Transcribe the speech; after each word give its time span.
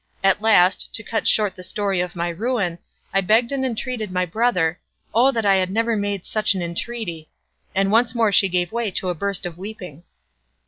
At 0.23 0.41
last, 0.41 0.91
to 0.95 1.03
cut 1.03 1.27
short 1.27 1.55
the 1.55 1.63
story 1.63 1.99
of 2.01 2.15
my 2.15 2.29
ruin, 2.29 2.79
I 3.13 3.21
begged 3.21 3.51
and 3.51 3.63
entreated 3.63 4.11
my 4.11 4.25
brother 4.25 4.79
O 5.13 5.31
that 5.31 5.45
I 5.45 5.57
had 5.57 5.69
never 5.69 5.95
made 5.95 6.25
such 6.25 6.55
an 6.55 6.61
entreaty—" 6.63 7.29
And 7.75 7.91
once 7.91 8.15
more 8.15 8.31
she 8.31 8.49
gave 8.49 8.71
way 8.71 8.89
to 8.89 9.09
a 9.09 9.13
burst 9.13 9.45
of 9.45 9.59
weeping. 9.59 10.01